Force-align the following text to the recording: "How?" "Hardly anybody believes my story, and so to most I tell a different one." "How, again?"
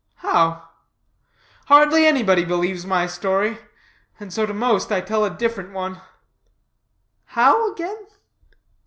"How?" 0.15 0.67
"Hardly 1.67 2.07
anybody 2.07 2.43
believes 2.43 2.87
my 2.87 3.05
story, 3.05 3.59
and 4.19 4.33
so 4.33 4.47
to 4.47 4.51
most 4.55 4.91
I 4.91 4.99
tell 4.99 5.23
a 5.23 5.29
different 5.29 5.73
one." 5.73 6.01
"How, 7.25 7.71
again?" 7.71 8.07